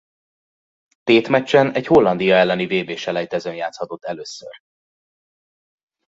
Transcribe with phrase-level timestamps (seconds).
[1.03, 4.61] Tétmeccsen egy Hollandia elleni vb-selejtezőn játszhatott először.